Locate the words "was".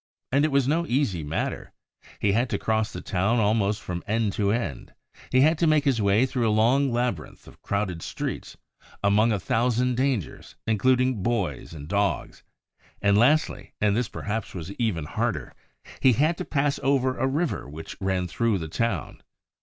0.51-0.67, 14.55-14.71